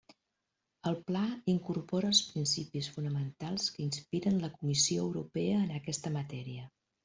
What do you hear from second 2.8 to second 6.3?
fonamentals que inspiren la Comissió Europea en aquesta